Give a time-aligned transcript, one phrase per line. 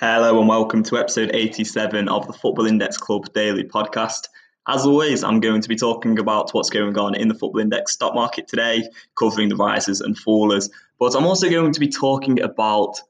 [0.00, 4.28] Hello and welcome to episode 87 of the Football Index Club Daily Podcast.
[4.68, 7.94] As always, I'm going to be talking about what's going on in the Football Index
[7.94, 8.88] stock market today,
[9.18, 10.70] covering the rises and fallers.
[11.00, 13.00] But I'm also going to be talking about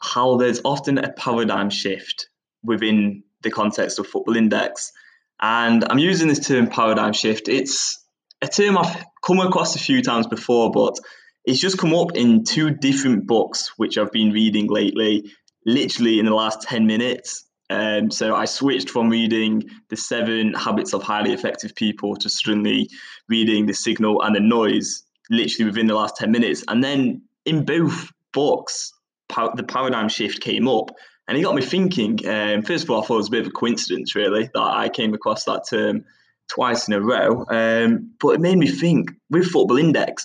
[0.00, 2.28] how there's often a paradigm shift
[2.62, 4.92] within the context of Football Index.
[5.40, 7.48] And I'm using this term paradigm shift.
[7.48, 8.00] It's
[8.42, 11.00] a term I've come across a few times before, but
[11.44, 15.32] it's just come up in two different books which I've been reading lately
[15.68, 17.44] literally in the last 10 minutes.
[17.68, 22.88] Um, so I switched from reading the seven habits of highly effective people to suddenly
[23.28, 26.64] reading the signal and the noise literally within the last 10 minutes.
[26.68, 28.94] And then in both books,
[29.28, 30.90] the paradigm shift came up
[31.28, 32.26] and it got me thinking.
[32.26, 34.62] Um, first of all, I thought it was a bit of a coincidence, really, that
[34.62, 36.06] I came across that term
[36.48, 37.44] twice in a row.
[37.50, 40.24] Um, but it made me think with Football Index,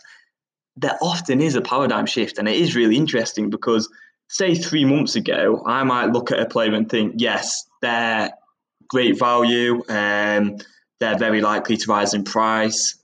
[0.78, 2.38] there often is a paradigm shift.
[2.38, 3.90] And it is really interesting because
[4.28, 8.32] say three months ago, I might look at a player and think, yes, they're
[8.88, 9.84] great value.
[9.90, 10.58] Um,
[11.00, 12.98] they're very likely to rise in price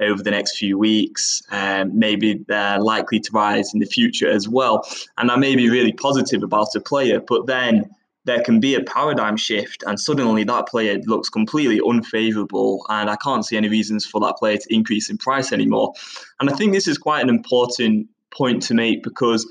[0.00, 1.42] over the next few weeks.
[1.50, 4.86] Um, maybe they're likely to rise in the future as well.
[5.18, 7.90] And I may be really positive about a player, but then
[8.24, 13.16] there can be a paradigm shift and suddenly that player looks completely unfavorable and I
[13.16, 15.92] can't see any reasons for that player to increase in price anymore.
[16.40, 19.46] And I think this is quite an important point to make because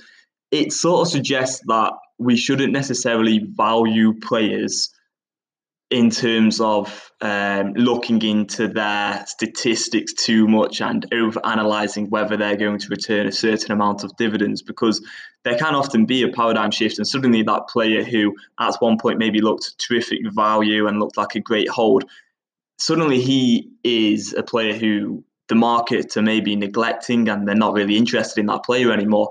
[0.53, 4.93] it sort of suggests that we shouldn't necessarily value players
[5.89, 12.55] in terms of um, looking into their statistics too much and over analyzing whether they're
[12.55, 15.03] going to return a certain amount of dividends because
[15.43, 19.17] there can often be a paradigm shift and suddenly that player who at one point
[19.17, 22.05] maybe looked terrific value and looked like a great hold
[22.77, 27.97] suddenly he is a player who the market are maybe neglecting and they're not really
[27.97, 29.29] interested in that player anymore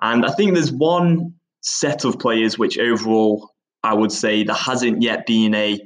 [0.00, 3.50] and I think there's one set of players which overall
[3.82, 5.80] I would say there hasn't yet been a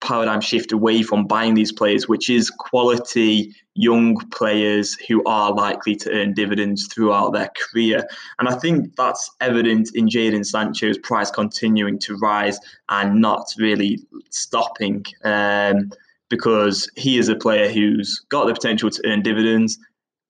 [0.00, 5.96] paradigm shift away from buying these players, which is quality young players who are likely
[5.96, 8.06] to earn dividends throughout their career.
[8.38, 13.98] And I think that's evident in Jadon Sancho's price continuing to rise and not really
[14.30, 15.04] stopping.
[15.24, 15.90] Um,
[16.28, 19.78] because he is a player who's got the potential to earn dividends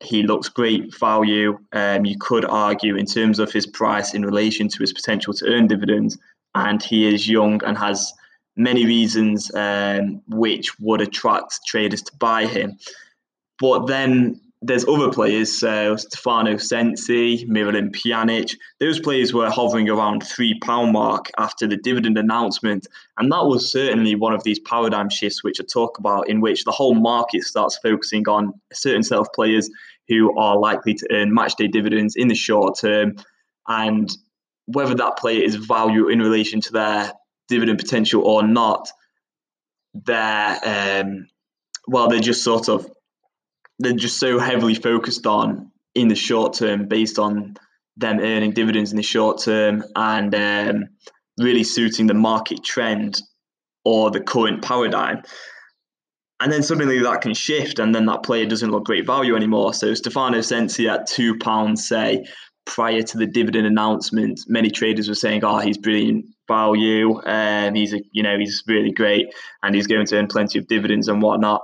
[0.01, 1.59] he looks great value.
[1.73, 5.47] Um, you could argue in terms of his price in relation to his potential to
[5.47, 6.19] earn dividends,
[6.55, 8.13] and he is young and has
[8.57, 12.79] many reasons um, which would attract traders to buy him.
[13.59, 18.57] But then there's other players, so Stefano Sensi, Miralem Pjanic.
[18.81, 23.71] Those players were hovering around three pound mark after the dividend announcement, and that was
[23.71, 27.45] certainly one of these paradigm shifts which I talk about, in which the whole market
[27.45, 29.71] starts focusing on a certain set of players
[30.09, 33.15] who are likely to earn matchday dividends in the short term,
[33.69, 34.11] and
[34.67, 37.13] whether that player is value in relation to their
[37.49, 38.91] dividend potential or not,
[39.95, 40.59] they're
[41.05, 41.29] um,
[41.87, 42.91] well, they're just sort of
[43.79, 47.57] they're just so heavily focused on in the short term based on
[47.97, 50.85] them earning dividends in the short term and um,
[51.39, 53.21] really suiting the market trend
[53.85, 55.23] or the current paradigm.
[56.41, 59.73] And then suddenly that can shift, and then that player doesn't look great value anymore.
[59.73, 62.27] So Stefano Sensi at two pounds, say,
[62.67, 67.95] prior to the dividend announcement, many traders were saying, "Oh, he's brilliant value, and he's
[67.95, 69.33] a, you know he's really great,
[69.63, 71.63] and he's going to earn plenty of dividends and whatnot."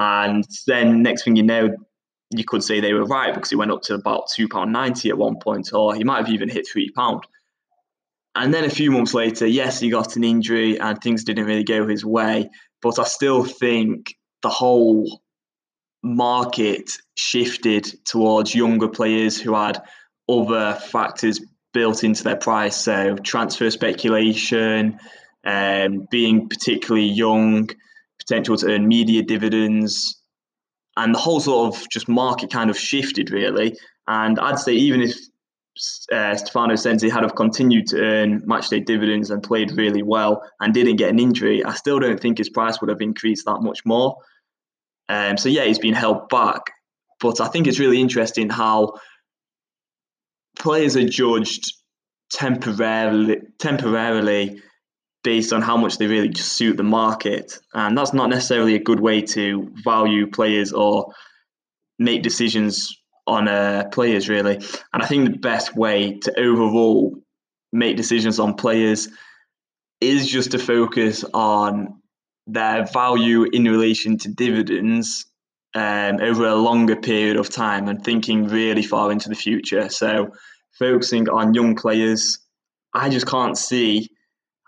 [0.00, 1.76] And then next thing you know,
[2.30, 5.36] you could say they were right because he went up to about £2.90 at one
[5.38, 7.20] point, or he might have even hit £3.
[8.34, 11.64] And then a few months later, yes, he got an injury and things didn't really
[11.64, 12.48] go his way.
[12.80, 15.20] But I still think the whole
[16.02, 19.82] market shifted towards younger players who had
[20.30, 21.40] other factors
[21.74, 22.76] built into their price.
[22.76, 24.98] So transfer speculation,
[25.44, 27.68] um, being particularly young,
[28.30, 30.22] potential to earn media dividends,
[30.96, 33.76] and the whole sort of just market kind of shifted really.
[34.06, 35.16] And I'd say even if
[36.12, 40.74] uh, Stefano Sensi had have continued to earn matchday dividends and played really well and
[40.74, 43.84] didn't get an injury, I still don't think his price would have increased that much
[43.84, 44.16] more.
[45.08, 46.62] Um, so yeah, he's been held back,
[47.20, 48.94] but I think it's really interesting how
[50.56, 51.72] players are judged
[52.30, 54.62] temporarily temporarily
[55.22, 57.58] based on how much they really just suit the market.
[57.74, 61.12] And that's not necessarily a good way to value players or
[61.98, 62.96] make decisions
[63.26, 64.56] on uh, players, really.
[64.92, 67.14] And I think the best way to overall
[67.72, 69.08] make decisions on players
[70.00, 72.00] is just to focus on
[72.46, 75.26] their value in relation to dividends
[75.74, 79.88] um, over a longer period of time and thinking really far into the future.
[79.88, 80.32] So,
[80.78, 82.38] focusing on young players,
[82.94, 84.08] I just can't see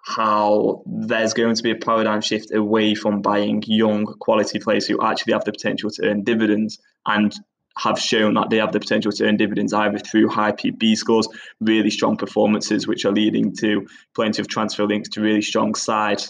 [0.03, 5.01] how there's going to be a paradigm shift away from buying young quality players who
[5.03, 7.35] actually have the potential to earn dividends and
[7.79, 11.29] have shown that they have the potential to earn dividends either through high PB scores,
[11.61, 16.23] really strong performances, which are leading to plenty of transfer links to really strong side,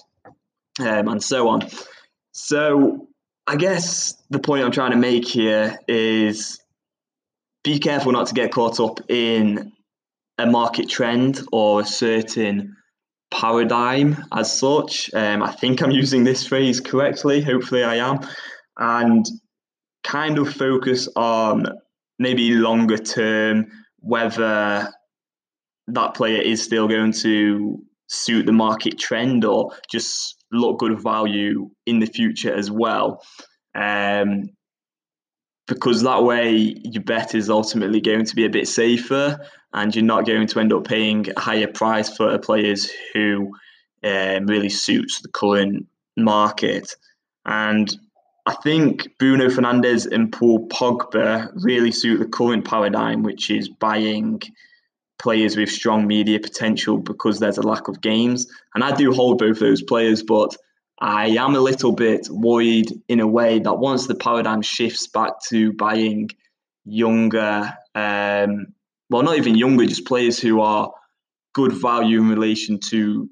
[0.78, 1.66] um, and so on.
[2.32, 3.08] So,
[3.46, 6.60] I guess the point I'm trying to make here is
[7.64, 9.72] be careful not to get caught up in
[10.38, 12.76] a market trend or a certain
[13.32, 15.10] paradigm as such.
[15.14, 17.40] Um, I think I'm using this phrase correctly.
[17.42, 18.20] Hopefully, I am.
[18.78, 19.26] And
[20.04, 21.64] kind of focus on
[22.18, 23.66] maybe longer term
[23.98, 24.92] whether
[25.86, 31.70] that player is still going to suit the market trend or just look good value
[31.86, 33.22] in the future as well.
[33.74, 34.50] Um,
[35.72, 39.40] because that way your bet is ultimately going to be a bit safer
[39.72, 43.50] and you're not going to end up paying a higher price for players who
[44.04, 46.94] um, really suits the current market.
[47.46, 47.90] And
[48.44, 54.42] I think Bruno Fernandes and Paul Pogba really suit the current paradigm, which is buying
[55.18, 58.46] players with strong media potential because there's a lack of games.
[58.74, 60.54] And I do hold both those players, but
[61.02, 65.32] I am a little bit worried in a way that once the paradigm shifts back
[65.48, 66.30] to buying
[66.84, 68.66] younger, um,
[69.10, 70.92] well, not even younger, just players who are
[71.54, 73.28] good value in relation to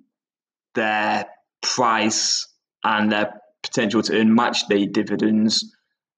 [0.74, 1.26] their
[1.62, 2.44] price
[2.82, 5.72] and their potential to earn match day dividends.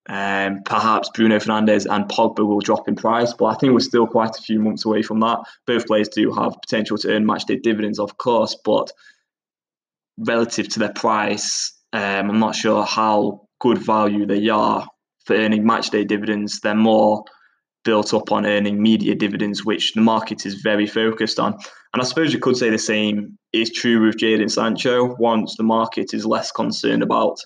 [0.08, 4.06] Um, perhaps Bruno Fernandes and Pogba will drop in price, but I think we're still
[4.06, 5.40] quite a few months away from that.
[5.66, 8.90] Both players do have potential to earn match day dividends, of course, but
[10.18, 14.86] relative to their price, um, I'm not sure how good value they are
[15.24, 16.60] for earning match day dividends.
[16.60, 17.24] They're more
[17.84, 21.54] built up on earning media dividends, which the market is very focused on.
[21.92, 25.16] And I suppose you could say the same is true with Jadon Sancho.
[25.18, 27.38] Once the market is less concerned about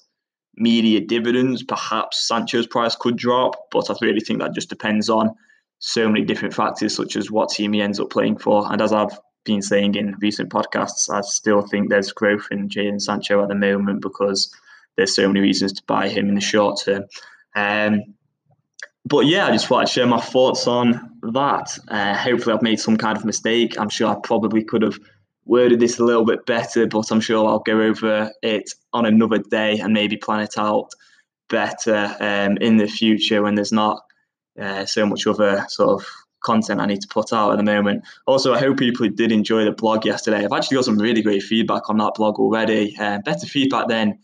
[0.57, 3.55] media dividends, perhaps Sancho's price could drop.
[3.71, 5.31] But I really think that just depends on
[5.79, 8.71] so many different factors, such as what team he ends up playing for.
[8.71, 13.01] And as I've been saying in recent podcasts, I still think there's growth in Jadon
[13.01, 14.55] Sancho at the moment because
[14.97, 17.05] there's so many reasons to buy him in the short term.
[17.55, 18.03] Um,
[19.07, 21.79] but yeah, I just thought I'd share my thoughts on that.
[21.89, 23.79] Uh, hopefully, I've made some kind of mistake.
[23.79, 24.99] I'm sure I probably could have
[25.45, 29.39] worded this a little bit better, but I'm sure I'll go over it on another
[29.39, 30.91] day and maybe plan it out
[31.49, 34.03] better um, in the future when there's not
[34.61, 36.09] uh, so much other sort of
[36.47, 38.05] content I need to put out at the moment.
[38.27, 40.45] Also, I hope people did enjoy the blog yesterday.
[40.45, 42.97] I've actually got some really great feedback on that blog already.
[42.99, 44.19] Uh, better feedback than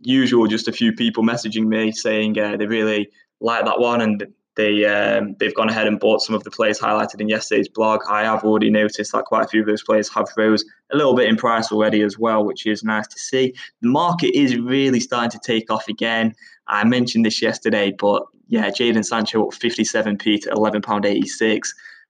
[0.00, 0.46] usual.
[0.46, 3.08] Just a few people messaging me saying uh, they really
[3.40, 4.26] like that one and
[4.58, 8.00] they um, they've gone ahead and bought some of the players highlighted in yesterday's blog.
[8.10, 11.14] I have already noticed that quite a few of those players have rose a little
[11.14, 13.54] bit in price already as well, which is nice to see.
[13.82, 16.34] The market is really starting to take off again.
[16.66, 21.68] I mentioned this yesterday, but yeah, Jadon Sancho up 57p to £11.86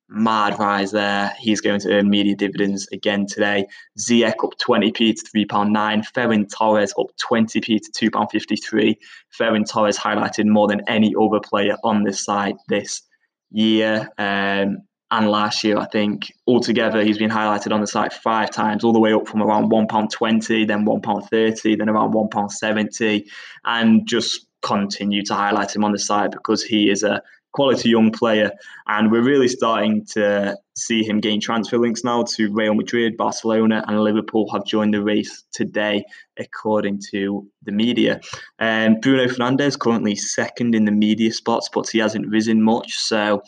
[0.09, 1.33] mad rise there.
[1.39, 3.67] He's going to earn media dividends again today.
[3.99, 6.05] Ziyech up 20p to £3.9.
[6.13, 8.97] Ferran Torres up 20p to £2.53.
[9.39, 13.03] Ferran Torres highlighted more than any other player on this side this
[13.51, 14.09] year.
[14.19, 14.79] Um,
[15.11, 18.93] and last year, I think altogether he's been highlighted on the site five times, all
[18.93, 23.25] the way up from around £1.20, then £1.30, then around £1.70,
[23.65, 27.23] and just continue to highlight him on the side because he is a
[27.53, 28.51] quality young player.
[28.87, 33.85] And we're really starting to see him gain transfer links now to Real Madrid, Barcelona,
[33.87, 36.05] and Liverpool have joined the race today,
[36.39, 38.21] according to the media.
[38.59, 42.95] Um, Bruno Fernandes currently second in the media spots, but he hasn't risen much.
[42.99, 43.43] So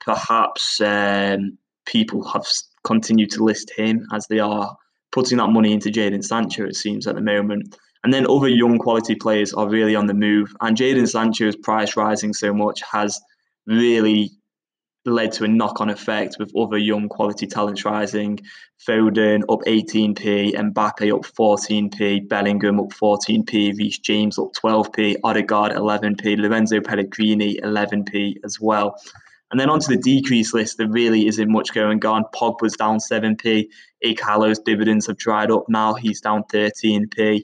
[0.00, 2.46] perhaps um, people have
[2.84, 4.76] continued to list him as they are
[5.12, 7.76] putting that money into Jadon Sancho, it seems, at the moment.
[8.06, 10.54] And then other young quality players are really on the move.
[10.60, 13.20] And Jadon Sancho's price rising so much has
[13.66, 14.30] really
[15.04, 18.38] led to a knock-on effect with other young quality talents rising.
[18.86, 26.38] Foden up 18p, Mbappe up 14p, Bellingham up 14p, Reece James up 12p, Odegaard 11p,
[26.38, 28.94] Lorenzo Pellegrini 11p as well.
[29.50, 32.22] And then onto the decrease list, there really isn't much going on.
[32.32, 33.66] Pogba's down 7p.
[34.04, 35.94] Ighalo's dividends have dried up now.
[35.94, 37.42] He's down 13p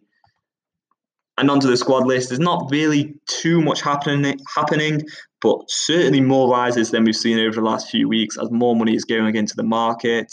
[1.39, 2.29] and onto the squad list.
[2.29, 5.03] There's not really too much happening, happening,
[5.41, 8.95] but certainly more rises than we've seen over the last few weeks as more money
[8.95, 10.33] is going into the market.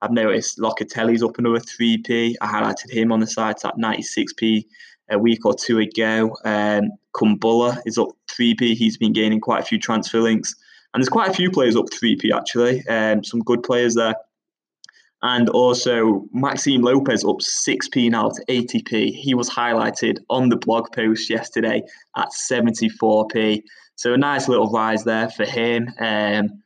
[0.00, 2.34] I've noticed Locatelli's up another 3p.
[2.40, 4.64] I highlighted him on the site at 96p
[5.10, 6.36] a week or two ago.
[6.44, 8.74] Um, Kumbulla is up 3p.
[8.74, 10.54] He's been gaining quite a few transfer links.
[10.94, 12.86] And there's quite a few players up 3p actually.
[12.88, 14.14] Um, some good players there.
[15.22, 19.14] And also, Maxime Lopez up 6p now to 80p.
[19.14, 21.82] He was highlighted on the blog post yesterday
[22.16, 23.62] at 74p.
[23.96, 25.92] So a nice little rise there for him.
[25.98, 26.62] Um,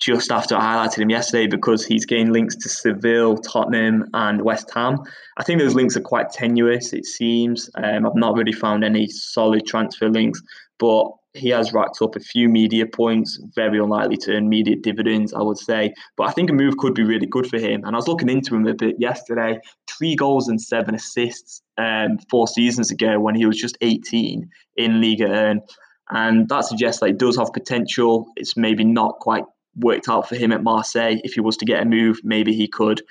[0.00, 4.70] just after I highlighted him yesterday because he's gained links to Seville, Tottenham, and West
[4.74, 4.98] Ham.
[5.36, 7.70] I think those links are quite tenuous, it seems.
[7.76, 10.42] Um, I've not really found any solid transfer links,
[10.78, 15.34] but he has racked up a few media points, very unlikely to earn media dividends,
[15.34, 15.92] I would say.
[16.16, 17.82] But I think a move could be really good for him.
[17.84, 19.58] And I was looking into him a bit yesterday.
[19.88, 25.00] Three goals and seven assists um, four seasons ago when he was just 18 in
[25.02, 25.60] Liga 1.
[26.10, 28.28] And that suggests that he does have potential.
[28.36, 29.44] It's maybe not quite
[29.76, 31.16] worked out for him at Marseille.
[31.24, 33.02] If he was to get a move, maybe he could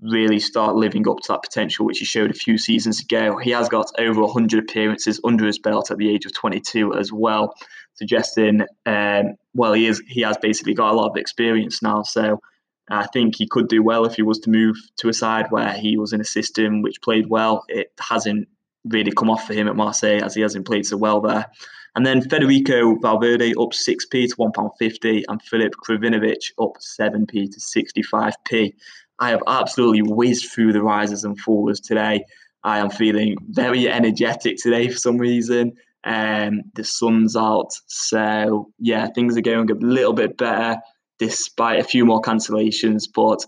[0.00, 3.36] really start living up to that potential which he showed a few seasons ago.
[3.36, 7.12] He has got over 100 appearances under his belt at the age of 22 as
[7.12, 7.54] well,
[7.94, 12.02] suggesting um, well he is he has basically got a lot of experience now.
[12.02, 12.40] So
[12.90, 15.72] I think he could do well if he was to move to a side where
[15.72, 17.64] he was in a system which played well.
[17.68, 18.48] It hasn't
[18.84, 21.46] really come off for him at Marseille as he hasn't played so well there.
[21.94, 28.72] And then Federico Valverde up 6p to £1.50 and Filip Krovinovic up 7p to 65p.
[29.18, 32.24] I have absolutely whizzed through the rises and falls today.
[32.64, 35.72] I am feeling very energetic today for some reason.
[36.04, 40.78] Um, the sun's out, so yeah, things are going a little bit better
[41.18, 43.04] despite a few more cancellations.
[43.12, 43.44] But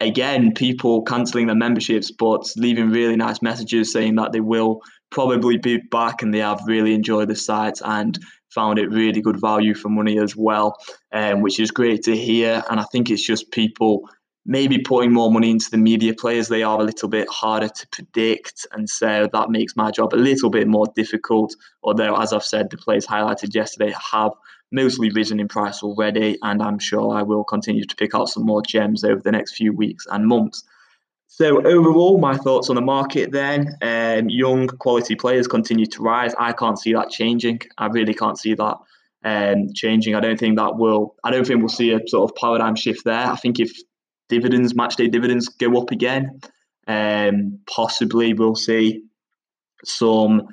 [0.00, 5.56] again, people cancelling their memberships, but leaving really nice messages saying that they will probably
[5.58, 8.18] be back and they have really enjoyed the site and
[8.50, 10.76] found it really good value for money as well,
[11.12, 12.62] um, which is great to hear.
[12.70, 14.08] And I think it's just people
[14.46, 16.48] maybe putting more money into the media players.
[16.48, 18.66] They are a little bit harder to predict.
[18.72, 21.54] And so that makes my job a little bit more difficult.
[21.82, 24.32] Although, as I've said, the players highlighted yesterday have
[24.70, 26.36] mostly risen in price already.
[26.42, 29.56] And I'm sure I will continue to pick out some more gems over the next
[29.56, 30.62] few weeks and months.
[31.26, 36.32] So overall, my thoughts on the market then, um, young quality players continue to rise.
[36.38, 37.60] I can't see that changing.
[37.78, 38.76] I really can't see that
[39.24, 40.14] um, changing.
[40.14, 41.16] I don't think that will.
[41.24, 43.26] I don't think we'll see a sort of paradigm shift there.
[43.26, 43.72] I think if
[44.28, 46.40] dividends, match day dividends, go up again,
[46.86, 49.02] um, possibly we'll see
[49.84, 50.48] some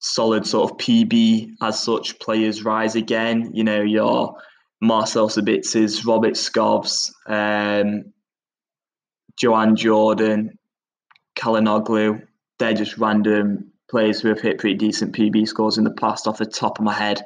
[0.00, 3.50] solid sort of PB as such players rise again.
[3.54, 4.36] You know your
[4.80, 7.10] Marcel Sabitzes, Robert Skovs.
[7.26, 8.12] Um,
[9.38, 10.58] Joan Jordan,
[11.38, 12.22] Calhanoglu,
[12.58, 16.38] they're just random players who have hit pretty decent PB scores in the past off
[16.38, 17.22] the top of my head.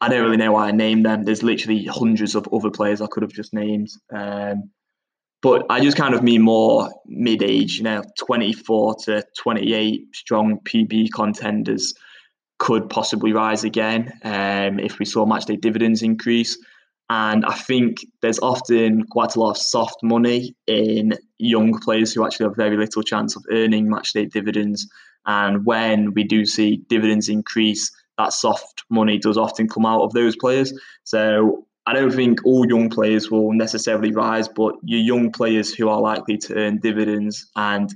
[0.00, 1.24] I don't really know why I named them.
[1.24, 3.88] There's literally hundreds of other players I could have just named.
[4.14, 4.70] Um,
[5.40, 10.58] but I just kind of mean more mid age, you know, 24 to 28 strong
[10.60, 11.94] PB contenders
[12.58, 16.58] could possibly rise again um, if we saw matchday dividends increase.
[17.10, 22.26] And I think there's often quite a lot of soft money in young players who
[22.26, 24.86] actually have very little chance of earning matchday dividends.
[25.24, 30.12] And when we do see dividends increase, that soft money does often come out of
[30.12, 30.72] those players.
[31.04, 35.88] So I don't think all young players will necessarily rise, but your young players who
[35.88, 37.90] are likely to earn dividends and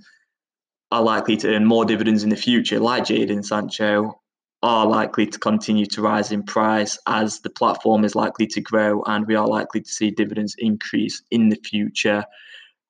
[0.91, 4.19] are likely to earn more dividends in the future, like Jadon Sancho,
[4.63, 9.03] are likely to continue to rise in price as the platform is likely to grow
[9.03, 12.25] and we are likely to see dividends increase in the future,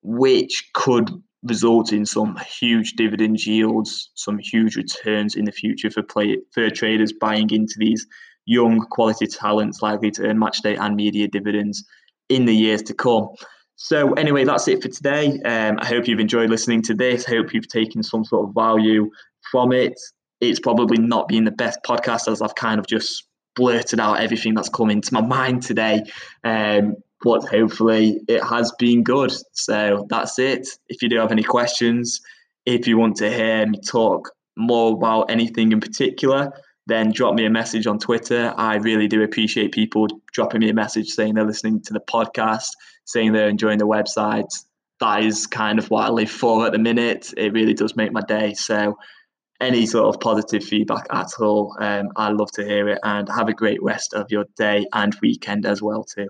[0.03, 1.11] which could
[1.43, 6.71] result in some huge dividend yields, some huge returns in the future for play for
[6.71, 8.07] traders buying into these
[8.45, 11.85] young quality talents likely to earn matchday and media dividends
[12.29, 13.29] in the years to come.
[13.77, 15.41] So anyway, that's it for today.
[15.45, 17.27] Um, I hope you've enjoyed listening to this.
[17.27, 19.11] I hope you've taken some sort of value
[19.51, 19.99] from it
[20.43, 24.55] it's probably not been the best podcast as I've kind of just blurted out everything
[24.55, 26.03] that's come into my mind today.
[26.43, 29.33] Um, but hopefully it has been good.
[29.53, 30.67] So that's it.
[30.89, 32.21] If you do have any questions,
[32.67, 36.53] if you want to hear me talk more about anything in particular,
[36.87, 38.53] then drop me a message on Twitter.
[38.57, 42.71] I really do appreciate people dropping me a message saying they're listening to the podcast,
[43.05, 44.53] saying they're enjoying the website.
[45.01, 47.33] That is kind of what I live for at the minute.
[47.37, 48.55] It really does make my day.
[48.55, 48.97] So
[49.61, 51.77] any sort of positive feedback at all.
[51.81, 55.17] Um, I love to hear it and have a great rest of your day and
[55.23, 56.29] weekend as well too.